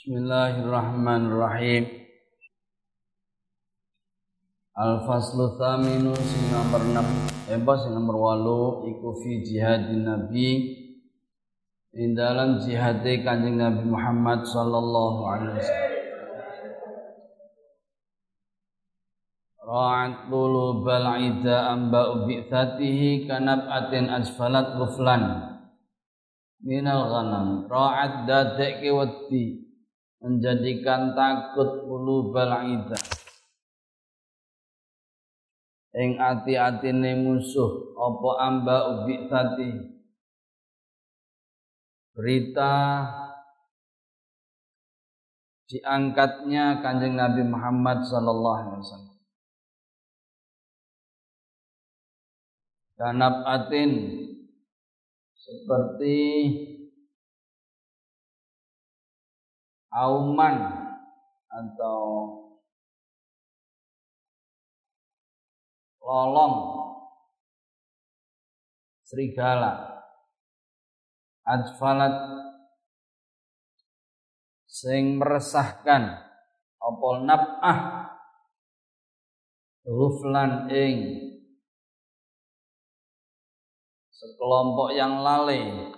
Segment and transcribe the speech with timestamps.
[0.00, 1.84] Bismillahirrahmanirrahim.
[4.72, 6.80] Al-faslu thaminu sing nomor
[7.44, 8.16] 6 eh sing nomor
[8.80, 10.72] 8 iku fi jihadin nabi
[11.92, 15.92] di dalam jihad kanjeng Nabi Muhammad sallallahu alaihi wasallam.
[19.60, 25.44] Ra'at qulubal ida amba bi'thatihi kanab'atin asfalat ghuflan
[26.64, 27.68] minal ghanam.
[27.68, 29.68] Ra'at dadek wedi
[30.20, 33.00] menjadikan takut qulubal ida
[35.96, 38.76] ing ati-atine musuh apa amba
[39.08, 40.00] bi'thatihi
[42.14, 42.76] berita
[45.70, 49.16] diangkatnya kanjeng Nabi Muhammad sallallahu alaihi wasallam.
[52.98, 53.90] Kanab atin
[55.32, 56.18] seperti
[59.90, 60.56] auman
[61.50, 61.98] atau
[65.98, 66.56] lolong
[69.02, 70.02] serigala
[71.42, 72.14] adfalat
[74.70, 76.22] sing meresahkan
[76.78, 78.06] opol nab'ah
[79.82, 80.98] ghuflan ing
[84.14, 85.90] sekelompok yang lalai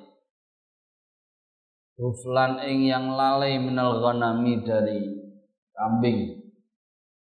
[2.01, 5.12] Huflan ing yang lalai minal ghanami dari
[5.77, 6.41] kambing.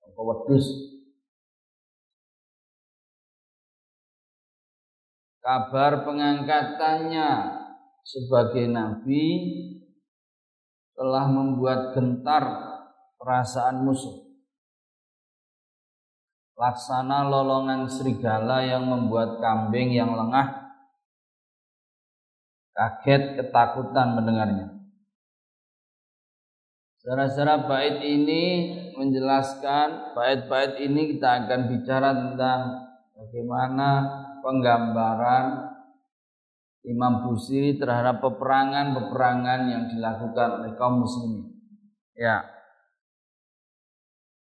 [0.02, 0.66] Apa wedhus?
[5.46, 7.30] Kabar pengangkatannya
[8.02, 9.26] sebagai nabi
[10.98, 12.44] telah membuat gentar
[13.22, 14.26] perasaan musuh.
[16.58, 20.65] Laksana lolongan serigala yang membuat kambing yang lengah
[22.76, 24.76] kaget ketakutan mendengarnya.
[27.00, 28.44] Secara-secara bait ini
[28.98, 32.62] menjelaskan bait-bait ini kita akan bicara tentang
[33.14, 33.90] bagaimana
[34.42, 35.76] penggambaran
[36.86, 41.46] Imam Busiri terhadap peperangan-peperangan yang dilakukan oleh kaum muslimin.
[42.18, 42.42] Ya.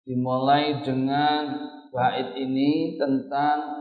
[0.07, 1.59] Dimulai dengan
[1.91, 3.74] bait ini tentang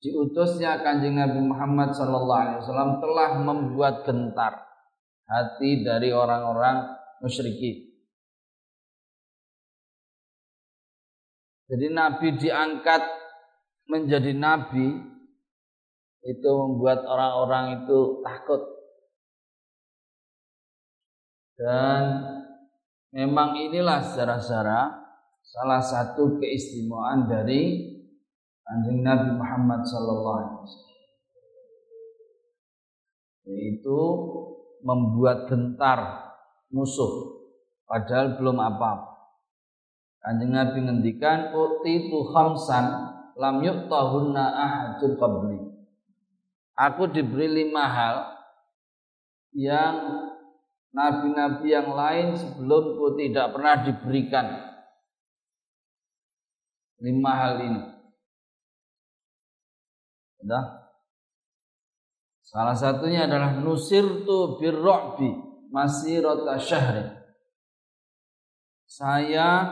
[0.00, 4.64] diutusnya kanjeng Nabi Muhammad Sallallahu Alaihi Wasallam telah membuat gentar
[5.28, 7.92] hati dari orang-orang musyrikin.
[11.70, 13.02] Jadi Nabi diangkat
[13.86, 14.90] menjadi Nabi
[16.26, 18.62] itu membuat orang-orang itu takut.
[21.54, 22.02] Dan
[23.12, 24.98] memang inilah secara-secara
[25.44, 27.99] salah satu keistimewaan dari
[28.70, 30.98] Kanjeng Nabi Muhammad sallallahu alaihi wasallam.
[33.50, 33.98] Yaitu
[34.86, 36.30] membuat gentar
[36.70, 37.42] musuh
[37.90, 39.10] padahal belum apa-apa.
[40.22, 45.58] Kanjeng Nabi ngendikan utitu khamsan lam yuqtahunna ahadun qabli.
[46.78, 48.16] Aku diberi lima hal
[49.50, 49.96] yang
[50.94, 54.46] nabi-nabi yang lain sebelumku tidak pernah diberikan.
[57.02, 57.99] Lima hal ini.
[60.40, 60.64] Sudah.
[62.40, 65.30] Salah satunya adalah nusirtu birro'bi
[65.70, 67.06] masirata syahri.
[68.90, 69.70] Saya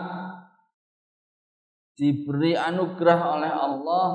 [1.98, 4.10] diberi anugerah oleh Allah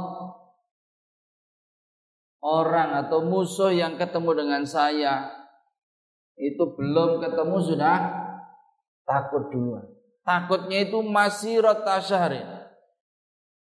[2.39, 5.27] orang atau musuh yang ketemu dengan saya
[6.39, 7.97] itu belum ketemu sudah
[9.03, 9.83] takut duluan.
[10.23, 12.62] Takutnya itu masih rota syahri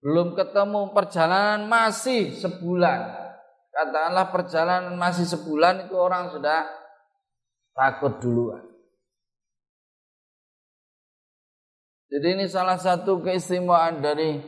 [0.01, 3.21] belum ketemu perjalanan masih sebulan.
[3.71, 6.67] Katakanlah perjalanan masih sebulan itu orang sudah
[7.77, 8.65] takut duluan.
[12.11, 14.43] Jadi ini salah satu keistimewaan dari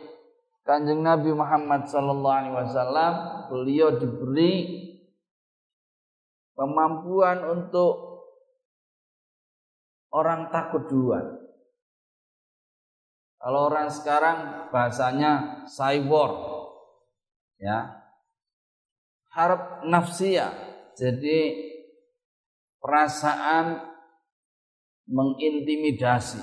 [0.66, 3.12] Kanjeng Nabi Muhammad sallallahu alaihi wasallam,
[3.50, 4.82] beliau diberi
[6.58, 8.22] kemampuan untuk
[10.10, 11.41] orang takut duluan.
[13.42, 16.30] Kalau orang sekarang bahasanya cyber,
[17.58, 18.06] ya.
[19.34, 20.52] Harap nafsia
[20.94, 21.56] jadi
[22.78, 23.82] perasaan
[25.10, 26.38] mengintimidasi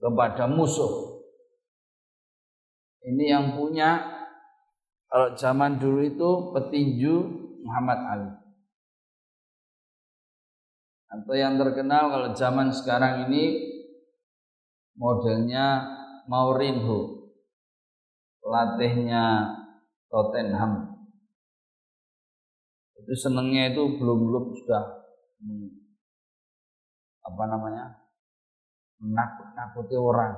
[0.00, 1.20] kepada musuh.
[3.04, 4.00] Ini yang punya
[5.12, 7.14] kalau zaman dulu itu petinju
[7.68, 8.32] Muhammad Ali.
[11.12, 13.74] Atau yang terkenal kalau zaman sekarang ini
[14.96, 16.00] modelnya
[16.30, 17.30] Mourinho
[18.40, 19.54] pelatihnya
[20.08, 20.94] Tottenham
[23.04, 24.84] itu senengnya itu belum belum sudah
[27.24, 28.04] apa namanya
[29.00, 30.34] menakut-nakuti orang.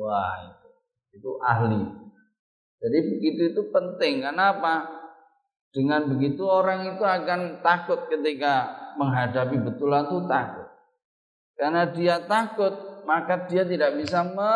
[0.00, 0.68] Wah itu,
[1.16, 1.82] itu ahli.
[2.80, 4.24] Jadi begitu itu penting.
[4.24, 4.74] Karena apa?
[5.70, 10.68] Dengan begitu orang itu akan takut ketika menghadapi betulan itu takut.
[11.54, 12.74] Karena dia takut,
[13.10, 14.52] maka dia tidak bisa me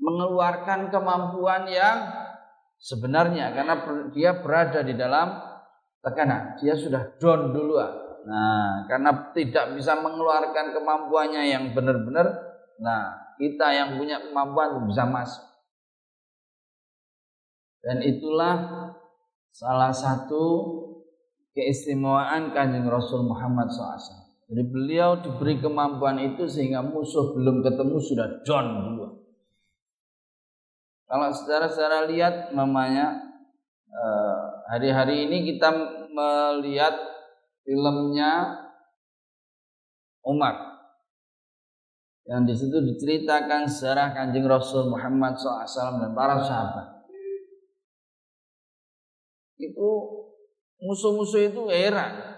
[0.00, 2.08] mengeluarkan kemampuan yang
[2.80, 3.74] sebenarnya karena
[4.16, 5.36] dia berada di dalam
[6.00, 6.56] tekanan.
[6.56, 8.24] Dia sudah down duluan.
[8.24, 12.32] Nah, karena tidak bisa mengeluarkan kemampuannya yang benar-benar,
[12.80, 15.44] nah kita yang punya kemampuan bisa masuk.
[17.80, 18.56] Dan itulah
[19.52, 20.44] salah satu
[21.56, 24.19] keistimewaan kanjeng Rasul Muhammad SAW.
[24.50, 29.12] Jadi beliau diberi kemampuan itu sehingga musuh belum ketemu sudah down duluan.
[31.06, 33.14] Kalau secara-secara lihat mamanya
[33.86, 34.42] eh,
[34.74, 35.70] hari-hari ini kita
[36.10, 36.98] melihat
[37.62, 38.58] filmnya
[40.26, 40.70] Umar
[42.30, 47.10] yang di situ diceritakan sejarah kanjeng Rasul Muhammad SAW dan para sahabat.
[49.58, 49.90] Itu
[50.78, 52.29] musuh-musuh itu heran.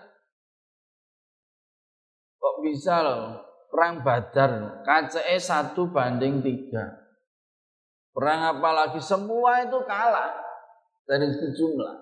[2.62, 7.02] Bisa loh perang Badar KCE satu banding tiga
[8.12, 10.36] Perang apa lagi semua itu kalah
[11.08, 11.94] dari sejumlah.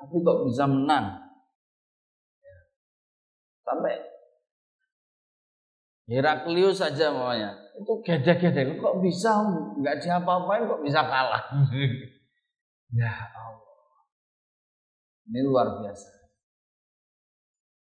[0.00, 1.06] Tapi kok bisa menang?
[3.60, 4.00] Sampai
[6.08, 7.52] Heraklius saja maunya.
[7.76, 9.44] Itu gede-gede kok bisa
[9.76, 11.42] nggak diapa-apain kok bisa kalah.
[12.96, 14.00] ya Allah.
[15.28, 16.08] Ini luar biasa.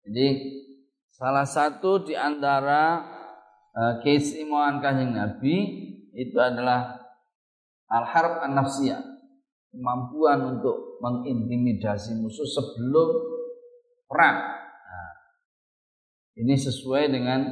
[0.06, 0.26] Jadi
[1.12, 3.05] salah satu di antara
[3.76, 5.56] uh, keistimewaan kanjeng Nabi
[6.17, 7.00] itu adalah
[7.88, 9.00] al-harb an-nafsiyah
[9.73, 13.09] kemampuan untuk mengintimidasi musuh sebelum
[14.09, 14.37] perang.
[14.61, 15.12] Nah,
[16.37, 17.49] ini sesuai dengan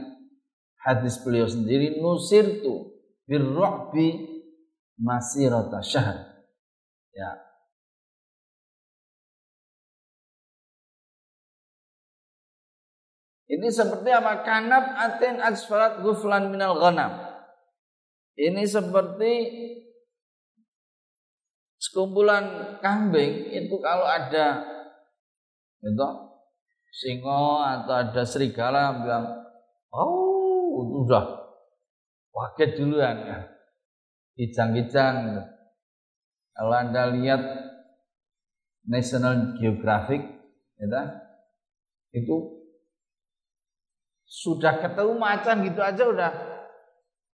[0.81, 2.93] hadis beliau sendiri nusirtu
[3.25, 4.41] birru'bi
[5.01, 6.45] masirata syahr.
[7.17, 7.50] Ya
[13.51, 14.47] Ini seperti apa?
[14.47, 17.19] Kanab atin asfarat guflan minal ghanam.
[18.39, 19.33] Ini seperti
[21.83, 24.63] sekumpulan kambing itu kalau ada
[25.83, 26.09] itu
[26.95, 29.27] singo atau ada serigala bilang,
[29.91, 31.41] oh udah
[32.31, 33.39] kaget duluan ya,
[34.39, 35.43] kijang-kijang.
[36.55, 37.43] Kalau anda lihat
[38.87, 40.23] National Geographic,
[40.79, 41.03] ya,
[42.15, 42.60] itu
[44.31, 46.31] sudah ketemu macan gitu aja udah,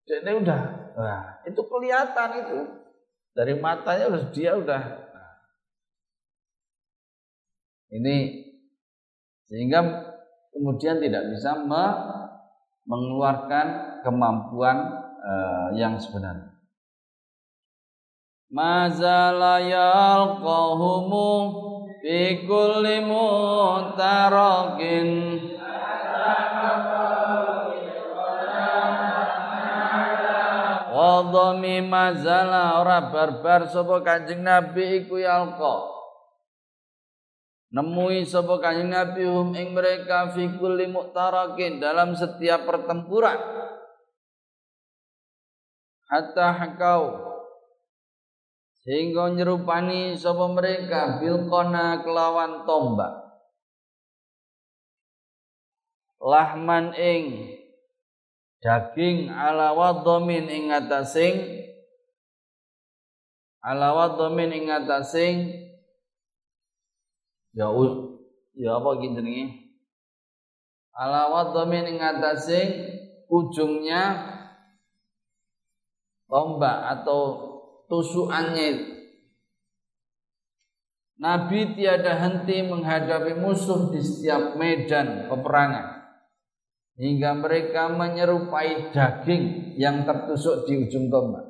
[0.09, 2.65] ini udah Nah, itu kelihatan itu.
[3.37, 4.81] Dari matanya udah dia udah.
[5.13, 5.37] Nah.
[7.93, 8.49] Ini
[9.45, 9.85] sehingga
[10.49, 11.85] kemudian tidak bisa me
[12.89, 14.89] mengeluarkan kemampuan
[15.21, 16.57] uh, yang sebenarnya.
[18.49, 21.29] Mazala yalqahumu
[22.01, 25.07] fi kulli mutarakin
[31.37, 35.85] Wadhami mazala ora barbar sapa Kanjeng Nabi iku yalqa.
[37.69, 43.37] Nemui sapa Kanjeng Nabi hum ing mereka fi kulli mu'tarakin dalam setiap pertempuran.
[46.09, 47.21] Hatta hakau
[48.81, 53.13] sehingga nyerupani sapa mereka bilqona kelawan tombak.
[56.17, 57.53] Lahman ing
[58.63, 61.65] daging ala wadhamin ing atasing
[63.61, 64.65] ala wadhamin ing
[67.57, 67.67] ya
[68.57, 69.45] ya apa iki jenenge?
[70.93, 72.69] Ala wadhamin ing atasing
[73.29, 74.33] ujungnya
[76.29, 77.21] tombak atau
[77.87, 78.97] tusukannya
[81.17, 85.96] Nabi tiada henti menghadapi musuh di setiap medan peperangan
[86.97, 91.45] hingga mereka menyerupai daging yang tertusuk di ujung tombak.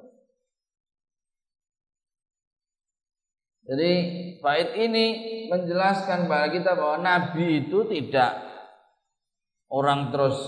[3.67, 3.91] Jadi
[4.39, 5.05] bait ini
[5.51, 8.31] menjelaskan bahwa kita bahwa Nabi itu tidak
[9.67, 10.39] orang terus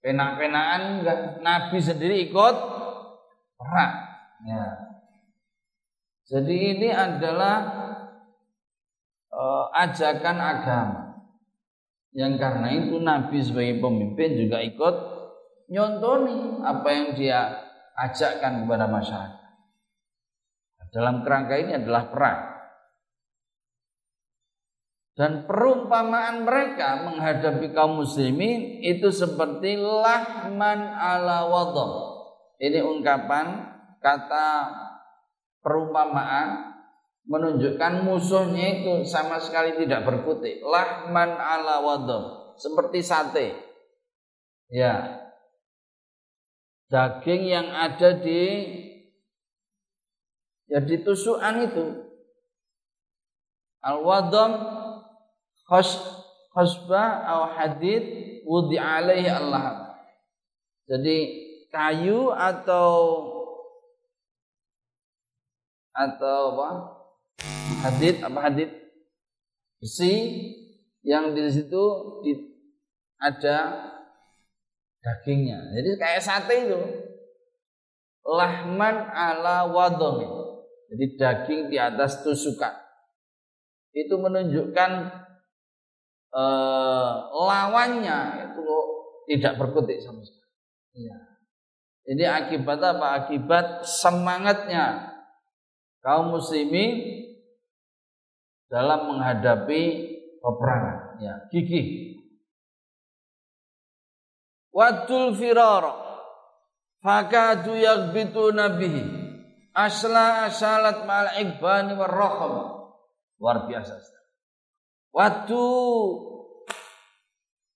[0.00, 1.18] penak-penakan enggak.
[1.44, 2.56] Nabi sendiri ikut
[3.60, 3.94] perang.
[4.48, 4.66] Ya.
[6.32, 7.56] Jadi ini adalah
[9.28, 11.01] uh, ajakan agama.
[12.12, 14.94] Yang karena itu Nabi sebagai pemimpin juga ikut
[15.72, 17.40] nyontoni apa yang dia
[17.96, 19.40] ajakkan kepada masyarakat.
[20.92, 22.40] Dalam kerangka ini adalah perang.
[25.12, 31.92] Dan perumpamaan mereka menghadapi kaum muslimin itu seperti lahman ala wadhah.
[32.60, 34.48] Ini ungkapan kata
[35.64, 36.71] perumpamaan
[37.26, 40.58] menunjukkan musuhnya itu sama sekali tidak berkutik.
[40.62, 43.46] Lahman ala wadhah, seperti sate.
[44.72, 45.22] Ya.
[46.92, 48.68] Daging yang ada di
[50.68, 51.86] ya di tusukan itu.
[53.82, 54.52] Al-wadham
[55.66, 55.98] khos
[56.52, 58.04] khosbah atau hadid
[58.44, 59.96] wudi alaihi Allah.
[60.84, 61.16] Jadi
[61.72, 62.92] kayu atau
[65.96, 66.68] atau apa?
[67.82, 68.70] Hadid apa hadid?
[69.82, 70.14] Besi
[71.02, 71.84] yang di situ
[72.22, 72.32] di,
[73.18, 73.90] ada
[75.02, 75.74] dagingnya.
[75.74, 76.80] Jadi kayak sate itu.
[78.22, 80.22] Lahman ala wadong.
[80.94, 82.70] Jadi daging di atas tusukan.
[83.90, 84.90] Itu menunjukkan
[86.32, 88.62] eh, lawannya itu
[89.34, 90.50] tidak berkutik sama sekali.
[91.02, 91.18] Ya.
[92.02, 93.06] Jadi akibat apa?
[93.24, 95.12] Akibat semangatnya
[96.02, 97.21] kaum muslimin
[98.72, 99.82] dalam menghadapi
[100.40, 101.20] peperangan.
[101.20, 102.16] Ya, gigih.
[104.72, 105.84] Wadul firar
[107.04, 109.04] fakadu yaghbitu nabihi
[109.76, 112.80] asla asalat mal ikbani warroham
[113.36, 114.00] luar biasa
[115.12, 115.62] Waktu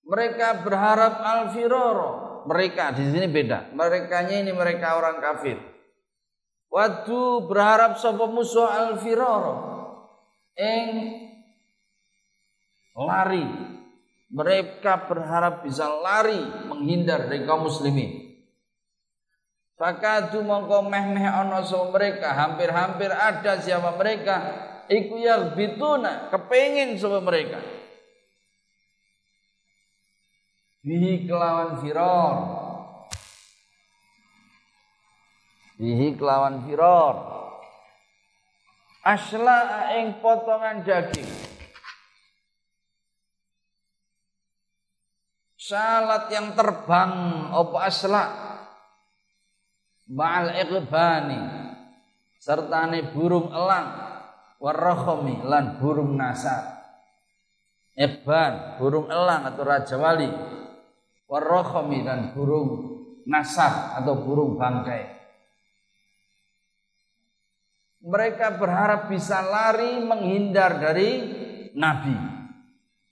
[0.08, 2.10] mereka berharap al-firoro.
[2.48, 3.76] Mereka di sini beda.
[3.76, 5.60] Merekanya ini mereka orang kafir.
[6.72, 9.75] Waktu berharap sapa musuh al-firoro.
[10.56, 10.90] Eng
[12.96, 13.46] lari.
[14.26, 18.26] Mereka berharap bisa lari menghindar dari kaum muslimin.
[19.76, 21.60] Fakadu mongko meh-meh ono
[21.92, 24.36] mereka hampir-hampir ada siapa mereka
[24.88, 27.58] iku yang bituna kepengin sama mereka
[30.86, 32.36] bihi kelawan firor
[35.82, 37.35] bihi kelawan firor
[39.06, 41.30] asla ing potongan daging.
[45.54, 47.14] Salat yang terbang
[47.54, 48.24] apa asla?
[50.06, 51.42] Ma'al iqbani
[52.38, 53.90] sertane burung elang
[54.62, 56.78] warrohomi lan burung nasar
[57.98, 60.30] eban burung elang atau raja wali.
[61.26, 65.15] Warrohomi dan burung nasar atau burung bangkai
[68.06, 71.10] mereka berharap bisa lari menghindar dari
[71.74, 72.14] nabi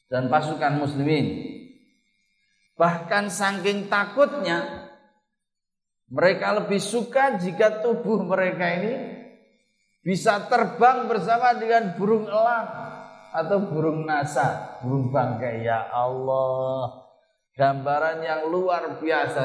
[0.07, 1.51] dan pasukan muslimin
[2.79, 4.87] bahkan saking takutnya
[6.07, 8.95] mereka lebih suka jika tubuh mereka ini
[10.05, 12.69] bisa terbang bersama dengan burung elang
[13.35, 15.65] atau burung nasa, burung bangkai.
[15.65, 17.09] Ya Allah,
[17.57, 19.43] gambaran yang luar biasa.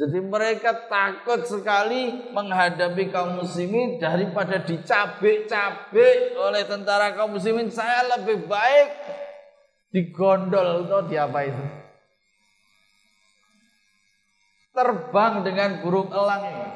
[0.00, 7.68] Jadi mereka takut sekali menghadapi kaum muslimin daripada dicabik-cabik oleh tentara kaum muslimin.
[7.68, 8.88] Saya lebih baik
[9.92, 11.64] digondol atau diapa itu.
[14.72, 16.68] Terbang dengan burung elang ini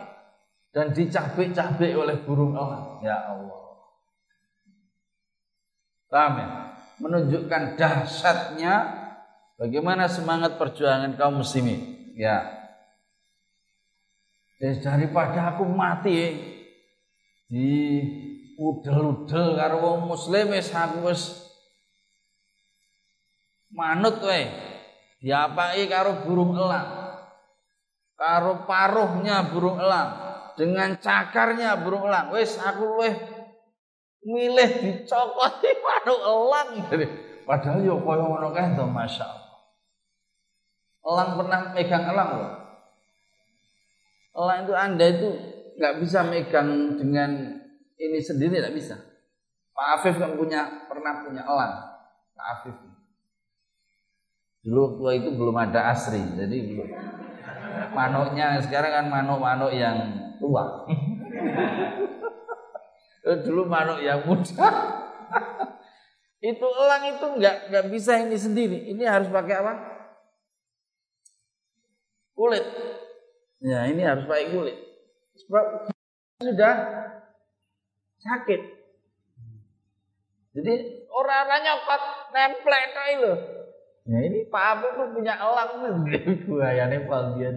[0.76, 3.00] dan dicabik-cabik oleh burung elang.
[3.00, 3.88] Ya Allah.
[6.12, 6.48] Paham ya?
[7.00, 8.74] Menunjukkan dahsyatnya
[9.56, 12.12] bagaimana semangat perjuangan kaum muslimin.
[12.20, 12.63] Ya.
[14.64, 16.40] Daripada aku mati
[17.44, 18.00] di
[18.56, 21.52] udel-udel karo wong muslim wis aku wis
[23.68, 24.48] manut wae.
[25.20, 26.88] Diapaki karo burung elang.
[28.16, 30.16] Karo paruhnya burung elang
[30.56, 32.32] dengan cakarnya burung elang.
[32.32, 33.14] Wes aku luweh
[34.24, 36.68] milih dicokoti manuk elang.
[37.44, 39.44] Padahal yo koyo ngono kae to masyaallah.
[41.04, 42.63] Elang pernah megang elang loh.
[44.34, 45.30] Elang itu Anda itu
[45.78, 47.30] nggak bisa megang dengan
[47.94, 48.98] ini sendiri nggak bisa.
[49.74, 51.74] Pak Afif kan punya pernah punya elang.
[52.34, 52.76] Pak Afif.
[54.64, 56.88] Dulu tua itu belum ada asri, jadi belum.
[57.94, 59.98] Manuknya sekarang kan manuk-manuk yang
[60.42, 60.64] tua.
[63.24, 64.68] Eh, dulu manuk yang muda.
[66.44, 68.92] itu elang itu nggak nggak bisa ini sendiri.
[68.92, 69.72] Ini harus pakai apa?
[72.36, 72.60] Kulit.
[73.64, 74.76] Ya ini harus pakai kulit.
[75.40, 75.88] Sebab
[76.44, 76.74] sudah
[78.20, 78.60] sakit.
[80.54, 80.74] Jadi
[81.08, 82.02] orang-orang nyokot
[82.36, 82.84] nemplek
[83.16, 83.32] itu.
[84.04, 85.80] Ya ini Pak Abu punya elang
[86.44, 87.56] buayane Palbian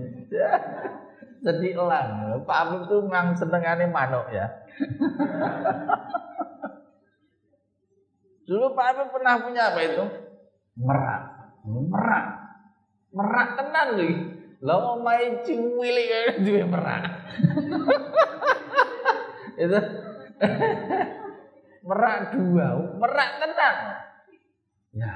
[1.45, 2.39] jadi elang.
[2.47, 4.47] Pak Afif tuh memang senengane manuk ya.
[8.47, 10.07] Dulu Pak Habib pernah punya apa itu?
[10.79, 11.21] Merak.
[11.67, 12.25] Merak.
[13.11, 14.36] Merak tenan lagi.
[14.61, 17.03] Lah mau main duwe merak.
[19.57, 19.79] itu
[21.87, 23.75] merak dua, merak tenan.
[24.93, 25.13] Ya,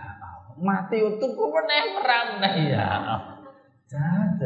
[0.62, 2.89] mati utuh ku meneh merak meneh ya.
[3.89, 4.41] Jahat.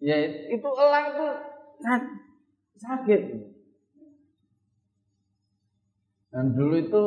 [0.00, 0.16] ya
[0.48, 1.32] itu elang tuh
[2.76, 3.22] sakit.
[6.30, 7.02] Dan dulu itu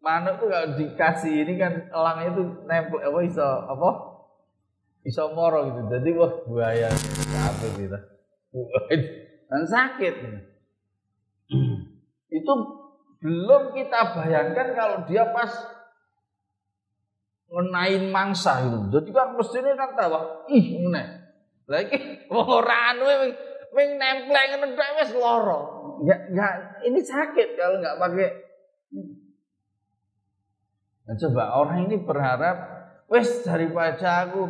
[0.00, 4.13] manuk tuh kalau dikasih ini kan elang itu nempel apa iso apa?
[5.04, 5.80] Iso moro gitu.
[5.92, 6.88] Jadi wah buaya
[7.44, 7.98] apa gitu.
[9.48, 10.14] Dan sakit.
[12.34, 12.52] itu
[13.22, 15.52] belum kita bayangkan kalau dia pas
[17.52, 18.78] ngenain mangsa gitu.
[18.90, 20.18] Jadi kan mestinya kan tahu,
[20.50, 21.06] ih meneh.
[21.68, 23.04] Lagi ora anu
[23.76, 25.60] wing nempleng ngono wis lara.
[26.02, 26.48] Ya, ya
[26.82, 28.30] ini sakit kalau nggak pakai
[31.04, 32.56] Nah, coba orang ini berharap
[33.12, 34.48] wes daripada aku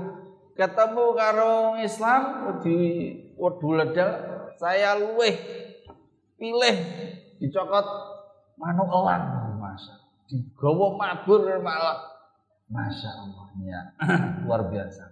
[0.55, 2.23] ketemu karo Islam
[2.63, 2.77] di
[3.35, 4.11] wedu ledal
[4.59, 5.35] saya luweh
[6.39, 6.77] pilih
[7.43, 7.87] dicokot
[8.59, 9.99] manuk elang masa
[10.31, 12.15] digawa mabur malah
[12.65, 13.81] Masya Allah ya.
[14.45, 15.05] Luar biasa.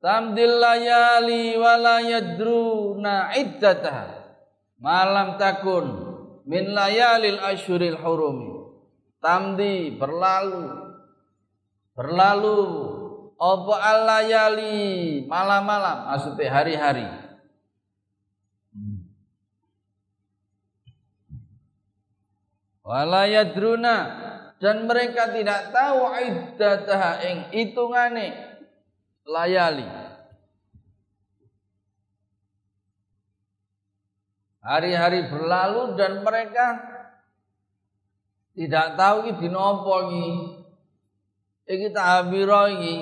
[0.00, 4.24] Tamdil layali walayadruna iddataha.
[4.80, 5.86] Malam takun
[6.44, 8.52] min layalil asyuril hurumi.
[9.22, 10.92] Tamdi berlalu
[11.96, 12.58] berlalu
[13.34, 17.06] apa alayali malam-malam maksudnya hari-hari.
[22.84, 23.96] Walayadruna
[24.60, 28.32] dan mereka tidak tahu iddataha ing hitungane
[29.24, 29.88] layali.
[34.64, 36.80] Hari-hari berlalu dan mereka
[38.56, 40.63] tidak tahu ini dina.
[41.64, 42.96] Iki ta'abira iki.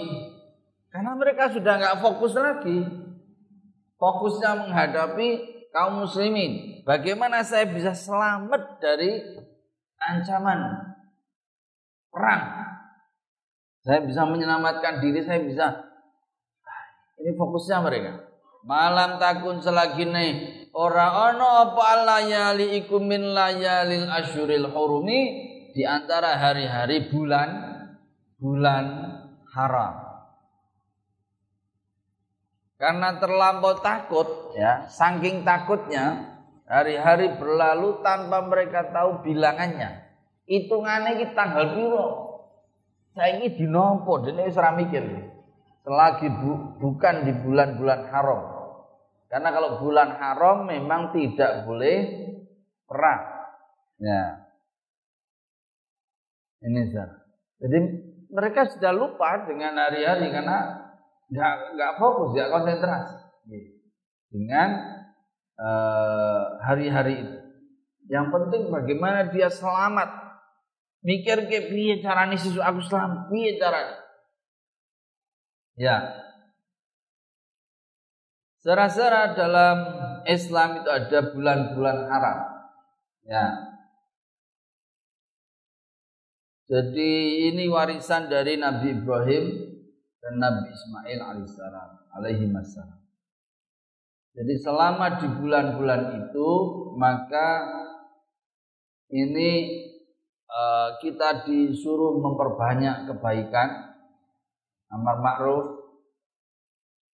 [0.93, 2.85] Karena mereka sudah nggak fokus lagi.
[3.99, 5.29] Fokusnya menghadapi
[5.71, 6.83] kaum muslimin.
[6.83, 9.19] Bagaimana saya bisa selamat dari
[9.99, 10.59] ancaman
[12.11, 12.43] perang?
[13.83, 15.67] Saya bisa menyelamatkan diri, saya bisa.
[17.19, 18.13] Ini fokusnya mereka.
[18.63, 20.33] Malam takun selagi nih
[20.71, 25.21] ora ana apa layali iku min layalil asyuril hurumi
[25.75, 27.72] di antara hari-hari bulan
[28.43, 28.85] bulan
[29.55, 29.95] haram.
[32.83, 34.27] Karena terlampau takut
[34.59, 36.35] ya, saking takutnya
[36.67, 40.03] hari-hari berlalu tanpa mereka tahu bilangannya.
[40.51, 42.07] Hitungannya kita tanggal piro.
[43.15, 45.05] Saya ini dinompo dan ini mikir.
[45.87, 48.43] Selagi bu, bukan di bulan-bulan haram.
[49.31, 51.97] Karena kalau bulan haram memang tidak boleh
[52.91, 53.23] perang.
[54.03, 54.23] Ya.
[56.63, 57.11] Ini sah.
[57.63, 57.79] Jadi
[58.33, 60.89] mereka sudah lupa dengan hari-hari karena
[61.29, 63.17] nggak nggak fokus, nggak konsentrasi
[64.33, 64.69] dengan
[65.61, 67.37] eh, hari-hari uh, itu.
[68.09, 70.25] Yang penting bagaimana dia selamat.
[71.03, 73.99] Mikir ke piye carane sesuatu aku selamat, piye caranya.
[75.75, 75.97] Ya,
[78.63, 79.79] Secara-secara dalam
[80.23, 82.39] Islam itu ada bulan-bulan haram.
[83.27, 83.72] Ya.
[86.73, 89.45] Jadi ini warisan dari Nabi Ibrahim
[90.25, 92.97] dan Nabi Ismail alaihissalam, alaihi wassalam.
[94.33, 96.49] Jadi selama di bulan-bulan itu
[96.97, 97.69] maka
[99.13, 99.85] ini
[100.49, 103.93] uh, kita disuruh memperbanyak kebaikan,
[104.89, 105.77] amar ma'ruf,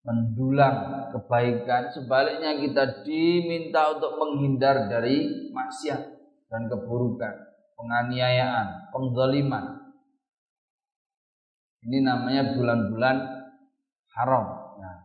[0.06, 6.00] mendulang kebaikan sebaliknya kita diminta untuk menghindar dari maksiat
[6.46, 7.47] dan keburukan
[7.78, 9.78] penganiayaan penggaliman
[11.88, 13.16] ini namanya bulan-bulan
[14.18, 14.44] haram.
[14.82, 14.98] Nah.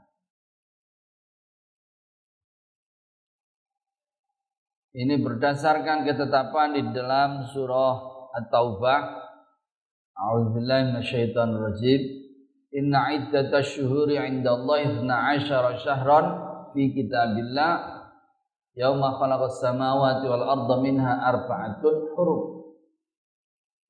[4.98, 7.96] ini berdasarkan ketetapan di dalam surah
[8.34, 9.02] At-Taubah.
[10.14, 12.02] A'udzubillahi minasyaitonirrajim.
[12.74, 16.26] Inna iddata syuhuri inda Allah ibna asyara syahran
[16.74, 18.02] fi kitabillah.
[18.74, 22.63] Yauma khalaqas samawati wal arda minha arba'atun huruf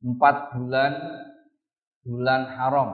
[0.03, 0.91] Empat bulan
[2.03, 2.89] bulan haram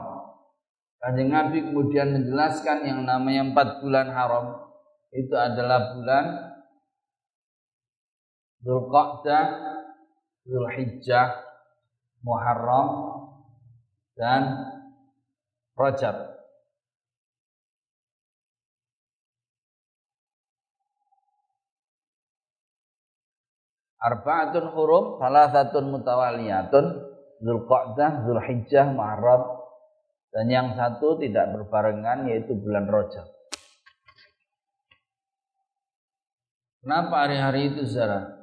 [1.00, 4.68] Kanjeng Nabi kemudian menjelaskan yang namanya empat bulan haram
[5.10, 6.24] itu adalah bulan
[8.60, 9.44] Dzulqa'dah,
[10.44, 11.28] Dzulhijjah,
[12.20, 12.88] Muharram
[14.12, 14.42] dan
[15.72, 16.29] Rajab.
[24.00, 26.84] Arba'atun hurum, salasatun mutawaliyatun,
[27.44, 29.60] Zulqa'dah, Zulhijjah, Muharram,
[30.32, 33.28] dan yang satu tidak berbarengan yaitu bulan Rajab.
[36.80, 38.40] Kenapa hari-hari itu saudara?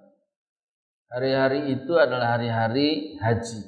[1.09, 3.61] Hari-hari itu adalah hari-hari haji.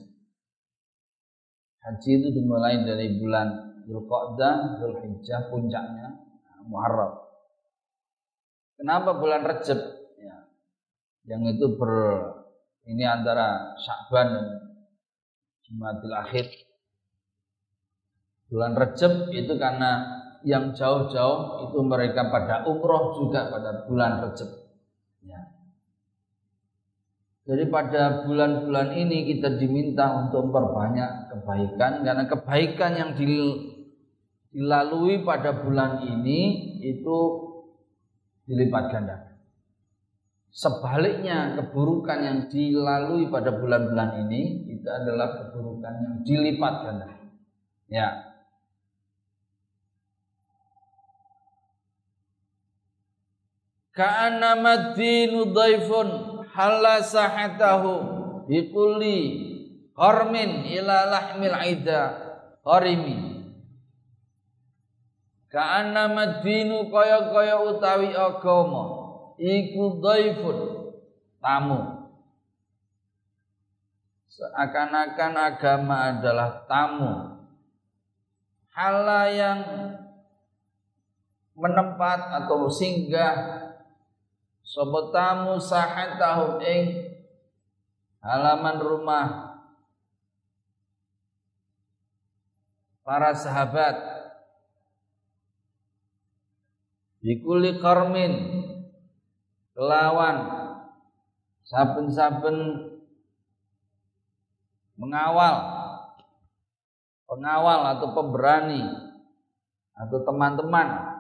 [1.82, 6.22] Haji itu dimulai dari bulan Zulqa'dah, Zulhijjah, puncaknya
[6.70, 7.18] Muharram.
[8.78, 9.99] Kenapa bulan Rajab?
[11.30, 11.38] Ya.
[11.38, 11.94] Yang itu ber
[12.90, 14.46] ini antara Sya'ban dan
[15.62, 16.50] Jumatil Akhir.
[18.50, 24.50] Bulan Rajab itu karena yang jauh-jauh itu mereka pada umroh juga pada bulan Rajab.
[25.22, 25.54] Ya.
[27.46, 33.14] Jadi pada bulan-bulan ini kita diminta untuk memperbanyak kebaikan karena kebaikan yang
[34.50, 37.18] dilalui pada bulan ini itu
[38.50, 39.29] dilipat ganda.
[40.50, 47.08] Sebaliknya keburukan yang dilalui pada bulan-bulan ini itu adalah keburukan yang dilipat ganda.
[47.90, 48.30] Ya,
[54.00, 56.08] ka'annama dinu dhaifun
[56.56, 57.92] halla sahatahu
[58.48, 59.20] bikulli
[59.92, 62.02] qarmin ila lahmil aida
[62.64, 63.44] qarimi
[65.52, 69.09] ka'annama dinu kaya-kaya utawi agama
[69.40, 70.58] iku dhaifun
[71.40, 72.12] tamu.
[74.28, 77.12] Seakan-akan agama adalah tamu.
[78.72, 79.04] Hal
[79.36, 79.60] yang
[81.60, 83.36] menempat atau singgah
[84.64, 86.84] sapa tamu sahatahum ing
[88.24, 89.28] halaman rumah
[93.04, 93.96] para sahabat.
[97.20, 98.59] Bikuli karmin
[99.80, 100.38] kelawan.
[101.64, 102.58] Saben-saben
[105.00, 105.56] mengawal.
[107.24, 108.84] Pengawal atau pemberani.
[109.96, 111.16] Atau teman-teman.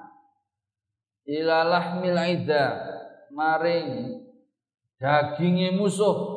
[1.23, 2.83] Ilalah milaida
[3.31, 4.19] maring
[4.99, 6.35] daginge musuh.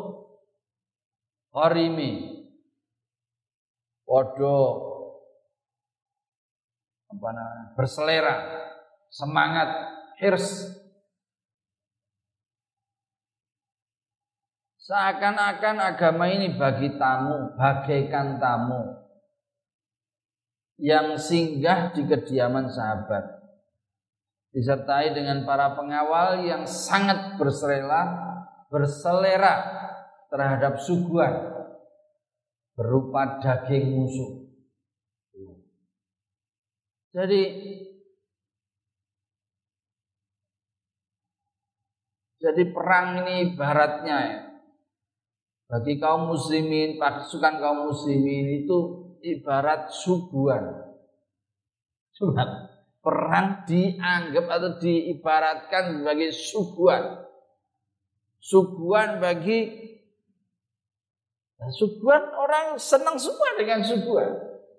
[1.50, 2.38] Harimi.
[4.06, 4.60] Padha
[7.12, 7.30] apa
[7.76, 8.36] berselera.
[9.10, 9.68] Semangat.
[10.22, 10.81] Hirs
[14.82, 18.98] seakan-akan agama ini bagi tamu bagaikan tamu
[20.82, 23.22] yang singgah di kediaman sahabat
[24.50, 28.34] disertai dengan para pengawal yang sangat berselera
[28.74, 29.54] berselera
[30.34, 31.54] terhadap suguhan
[32.74, 34.48] berupa daging musuh.
[37.12, 37.42] Jadi
[42.42, 44.51] jadi perang ini ibaratnya ya.
[45.72, 50.68] Bagi kaum muslimin, pasukan kaum muslimin itu ibarat suguhan.
[52.12, 52.68] Sunat
[53.00, 57.24] perang dianggap atau diibaratkan sebagai suguhan.
[58.36, 59.72] Suguhan bagi
[61.56, 64.28] nah, suguhan orang senang semua dengan suguhan.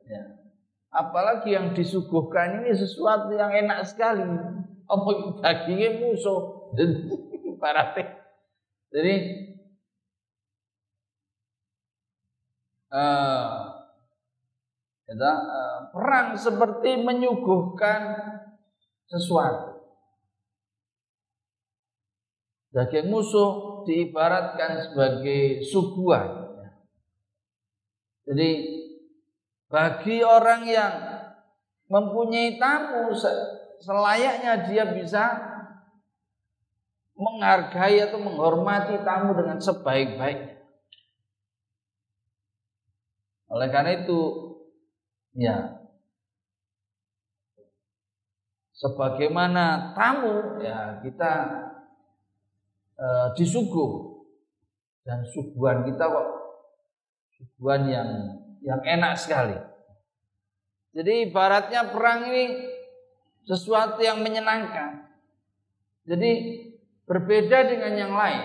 [0.05, 0.45] Ya.
[0.93, 4.29] Apalagi yang disuguhkan ini sesuatu yang enak sekali.
[4.85, 5.09] Apa
[5.41, 6.69] dagingnya musuh.
[8.93, 9.13] Jadi
[12.93, 13.73] uh,
[15.03, 15.35] Ya,
[15.91, 18.15] perang seperti menyuguhkan
[19.11, 19.83] sesuatu.
[22.73, 26.55] Daging musuh diibaratkan sebagai suguhan.
[28.23, 28.49] Jadi
[29.67, 30.93] bagi orang yang
[31.91, 33.11] mempunyai tamu
[33.83, 35.23] selayaknya dia bisa
[37.13, 40.52] menghargai atau menghormati tamu dengan sebaik-baiknya.
[43.53, 44.43] Oleh karena itu
[45.33, 45.81] Ya.
[48.73, 51.31] Sebagaimana tamu ya kita
[52.93, 53.07] e,
[53.39, 54.21] disuguh
[55.07, 56.29] dan suguhan kita kok
[57.37, 58.09] suguhan yang
[58.61, 59.57] yang enak sekali.
[60.93, 62.69] Jadi ibaratnya perang ini
[63.49, 65.09] sesuatu yang menyenangkan.
[66.05, 66.31] Jadi
[67.09, 68.43] berbeda dengan yang lain.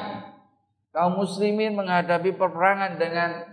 [0.94, 3.44] Kaum muslimin menghadapi peperangan dengan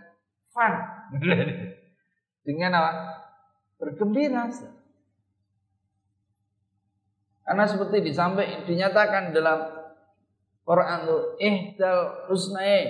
[0.56, 0.95] fun.
[2.48, 2.92] dengan apa?
[3.76, 4.48] bergembira.
[7.46, 9.60] Karena seperti disampaikan dinyatakan dalam
[10.66, 12.90] Quran itu ihdal husnain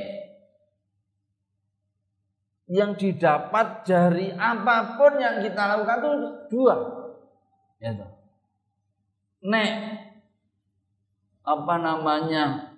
[2.71, 6.11] yang didapat dari apa pun yang kita lakukan itu
[6.49, 6.75] dua.
[7.83, 7.91] Ya
[9.45, 9.71] Nek
[11.45, 12.73] apa namanya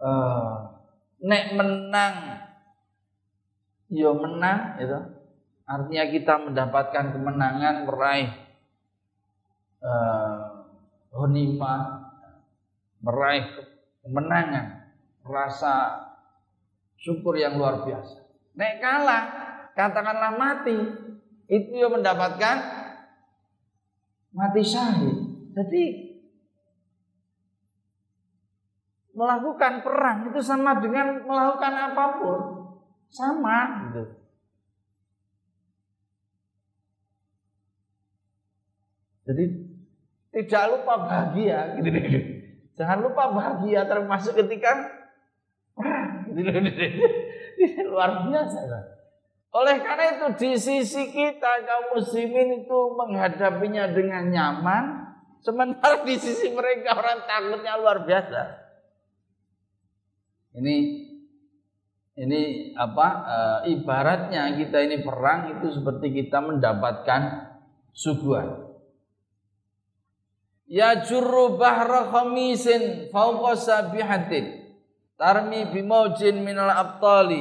[0.00, 0.80] uh,
[1.20, 2.39] nek menang
[3.90, 4.98] yo menang itu
[5.66, 8.30] artinya kita mendapatkan kemenangan meraih
[9.82, 10.66] uh,
[11.10, 11.74] honima
[13.02, 13.50] meraih
[14.06, 14.94] kemenangan
[15.26, 16.06] rasa
[17.00, 18.20] syukur yang luar biasa.
[18.56, 19.24] Nek kalah
[19.72, 20.76] katakanlah mati
[21.50, 22.56] itu yang mendapatkan
[24.30, 25.16] mati syahid.
[25.56, 25.82] Jadi
[29.16, 32.59] melakukan perang itu sama dengan melakukan apa pun.
[33.10, 34.02] Sama gitu.
[39.26, 39.44] Jadi
[40.30, 41.90] tidak lupa bahagia gitu.
[42.78, 44.90] Jangan lupa bahagia termasuk ketika
[45.74, 46.50] perang gitu.
[47.90, 48.58] Luar biasa.
[49.50, 54.84] Oleh karena itu di sisi kita kaum muslimin itu menghadapinya dengan nyaman,
[55.42, 58.42] sementara di sisi mereka orang takutnya luar biasa.
[60.54, 60.76] Ini
[62.20, 63.38] ini apa e,
[63.80, 67.48] ibaratnya kita ini perang itu seperti kita mendapatkan
[67.96, 68.68] suguhan.
[70.68, 74.76] Ya jurru bahra khamisin fauqa sabihatin
[75.16, 77.40] tarmi bimaujin minal abtali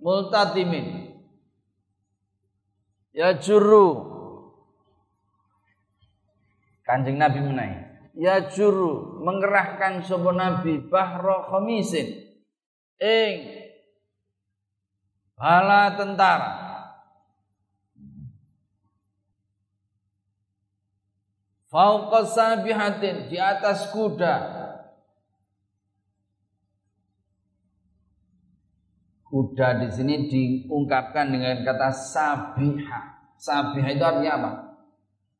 [0.00, 1.12] multatimin.
[3.12, 4.16] Ya jurru
[6.88, 7.80] Kanjeng Nabi menaik.
[8.16, 12.24] Ya juru mengerahkan sapa Nabi bahra khamisin
[12.98, 13.57] ing
[15.38, 16.52] bala tentara.
[21.68, 24.58] Fauqa sabihatin di atas kuda.
[29.28, 33.00] Kuda di sini diungkapkan dengan kata sabiha.
[33.36, 34.50] Sabiha itu artinya apa?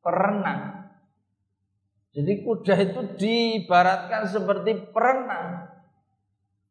[0.05, 0.61] Perenang.
[2.13, 5.78] Jadi kuda itu diibaratkan seperti perenang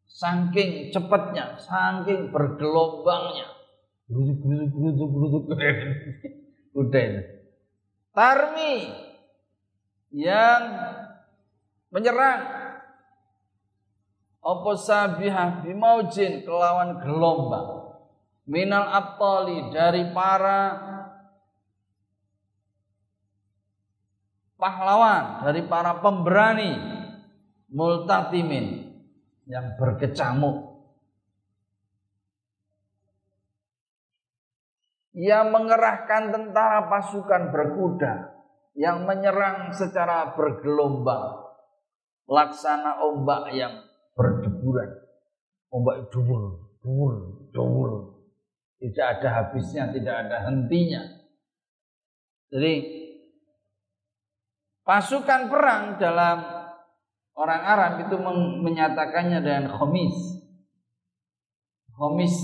[0.08, 3.44] Saking cepatnya, saking bergelombangnya.
[6.72, 7.08] Udah.
[8.16, 8.74] Tarmi
[10.16, 10.62] yang
[11.92, 12.56] menyerang.
[14.40, 18.00] Apa sabihah bimaujin kelawan gelombang.
[18.48, 20.60] Minal abtali dari para
[24.56, 26.96] pahlawan dari para pemberani.
[27.68, 28.87] Multatimin
[29.48, 30.76] yang berkecamuk.
[35.18, 38.38] Ia mengerahkan tentara pasukan berkuda
[38.78, 41.48] yang menyerang secara bergelombang.
[42.28, 43.82] Laksana ombak yang
[44.14, 44.94] berdeburan.
[45.74, 47.14] Ombak dubur, dubur,
[47.50, 47.90] dubur.
[48.78, 51.02] Tidak ada habisnya, tidak ada hentinya.
[52.52, 52.74] Jadi
[54.86, 56.57] pasukan perang dalam
[57.38, 58.18] Orang Arab itu
[58.66, 60.42] menyatakannya dengan khomis.
[61.94, 62.34] Khomis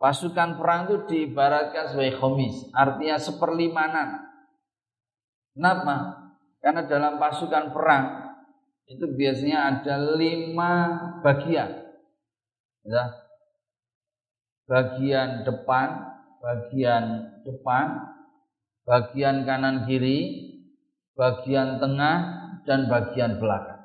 [0.00, 4.26] pasukan perang itu diibaratkan sebagai khomis, artinya seperlimanan.
[5.54, 5.96] Kenapa?
[6.58, 8.04] Karena dalam pasukan perang
[8.90, 10.72] itu biasanya ada lima
[11.22, 11.70] bagian.
[12.82, 13.04] Ya.
[14.66, 16.10] Bagian depan,
[16.42, 17.04] bagian
[17.46, 17.86] depan,
[18.82, 20.48] bagian kanan kiri,
[21.14, 22.39] bagian tengah,
[22.70, 23.82] dan bagian belakang.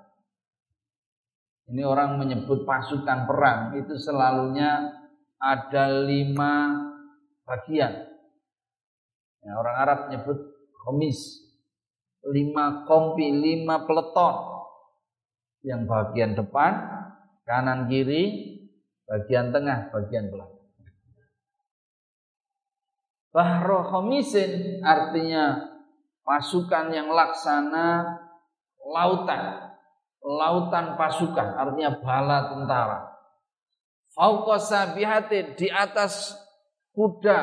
[1.73, 4.93] Ini orang menyebut pasukan perang itu selalunya
[5.41, 6.69] ada lima
[7.49, 8.05] bagian.
[9.41, 10.37] Ya, orang Arab menyebut
[10.85, 11.17] komis,
[12.29, 14.53] lima kompi, lima peleton.
[15.65, 16.73] Yang bagian depan,
[17.49, 18.53] kanan kiri,
[19.09, 20.61] bagian tengah, bagian belakang.
[23.33, 25.73] Bahro khomisin artinya
[26.21, 28.21] pasukan yang laksana
[28.85, 29.73] lautan,
[30.21, 32.99] lautan pasukan, artinya bala tentara.
[34.13, 36.37] Fauqa sabihatin di atas
[36.95, 37.39] kuda,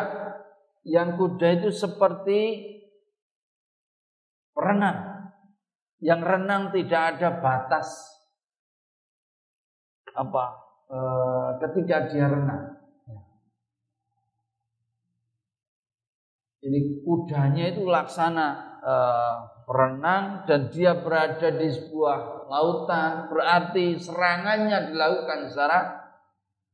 [0.87, 2.41] yang kuda itu seperti
[4.57, 5.29] renang,
[6.01, 7.91] yang renang tidak ada batas.
[10.17, 10.45] Apa?
[10.89, 10.99] E,
[11.61, 12.81] ketika dia renang.
[16.63, 18.95] Ini kudanya itu laksana e,
[19.65, 25.81] berenang dan dia berada di sebuah lautan berarti serangannya dilakukan secara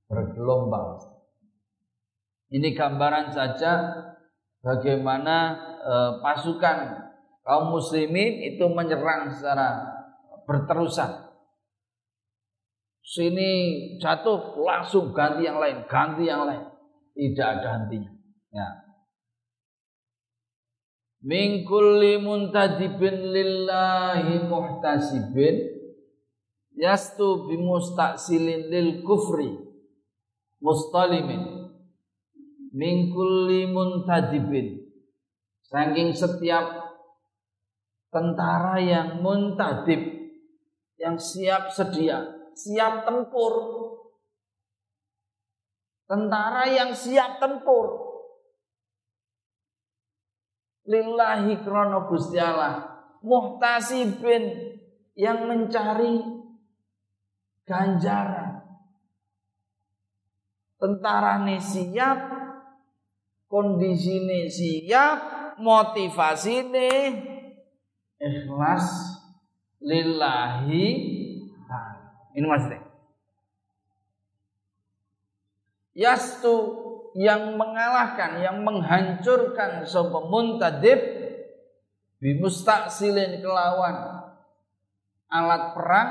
[0.08, 1.04] bergelombang.
[2.48, 3.72] Ini gambaran saja
[4.64, 5.36] bagaimana
[5.84, 5.94] e,
[6.24, 6.78] pasukan
[7.44, 9.84] kaum muslimin itu menyerang secara
[10.48, 11.28] berterusan.
[13.04, 13.50] Sini
[13.96, 16.60] jatuh langsung ganti yang lain, ganti yang lain.
[17.16, 18.12] Tidak ada hentinya.
[18.52, 18.87] Ya
[21.28, 25.56] min kulli muntadibin lillahi muhtasibin
[26.72, 29.52] yastu bimustaksilin lil kufri
[30.64, 31.68] mustalimin.
[32.72, 34.88] Min kulli muntadibin.
[35.68, 36.96] Saking setiap
[38.08, 40.00] tentara yang muntadib
[40.96, 42.24] yang siap sedia
[42.56, 43.52] siap tempur.
[46.08, 48.07] Tentara yang siap tempur
[50.88, 52.88] lillahi krono Gusti Allah
[53.20, 54.74] muhtasibin
[55.18, 56.22] yang mencari
[57.68, 58.64] ganjaran.
[60.78, 62.18] Tentara ini siap,
[63.50, 65.18] kondisi ini siap,
[65.58, 66.90] motivasi ini
[68.18, 68.86] ikhlas
[69.82, 70.86] lillahi
[72.38, 72.86] ini maksudnya.
[75.98, 76.54] Yastu
[77.18, 81.02] yang mengalahkan, yang menghancurkan sopa muntadib
[82.22, 84.22] bimustaksilin kelawan
[85.26, 86.10] alat perang